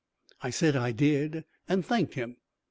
I 0.41 0.49
said 0.49 0.75
I 0.75 0.93
did, 0.93 1.45
and 1.69 1.85
thanked 1.85 2.15
him. 2.15 2.37